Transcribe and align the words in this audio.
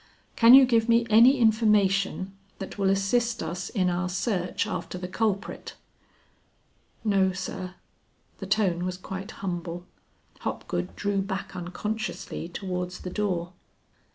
Can 0.35 0.55
you 0.55 0.65
give 0.65 0.89
me 0.89 1.05
any 1.11 1.37
information 1.37 2.35
that 2.57 2.79
will 2.79 2.89
assist 2.89 3.43
us 3.43 3.69
in 3.69 3.87
our 3.87 4.09
search 4.09 4.65
after 4.65 4.97
the 4.97 5.07
culprit?" 5.07 5.75
"No 7.03 7.33
sir." 7.33 7.75
The 8.39 8.47
tone 8.47 8.83
was 8.83 8.97
quite 8.97 9.29
humble, 9.29 9.85
Hopgood 10.39 10.95
drew 10.95 11.21
back 11.21 11.55
unconsciously 11.55 12.49
towards 12.49 13.01
the 13.01 13.11
door. 13.11 13.53